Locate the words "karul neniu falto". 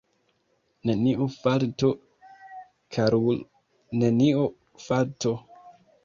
2.97-5.35